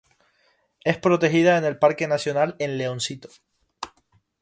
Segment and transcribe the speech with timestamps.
[0.83, 3.29] Es protegida en el parque nacional El Leoncito.